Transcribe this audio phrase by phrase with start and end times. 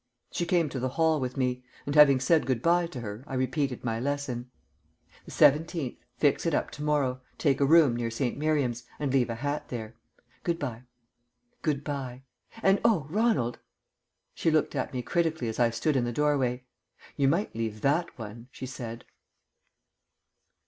[0.31, 3.35] She came to the hall with me; and, having said good bye to her, I
[3.35, 4.49] repeated my lesson.
[5.25, 8.35] "The seventeenth, fix it up to morrow, take a room near St.
[8.35, 9.93] Miriam's, and leave a hat there.
[10.41, 10.85] Good bye."
[11.61, 12.23] "Good bye....
[12.63, 13.59] And oh, Ronald!"
[14.33, 16.65] She looked at me critically as I stood in the doorway.
[17.15, 19.05] "You might leave that one," she said.